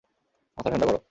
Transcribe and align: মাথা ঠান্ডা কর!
মাথা 0.57 0.69
ঠান্ডা 0.71 0.85
কর! 0.87 0.95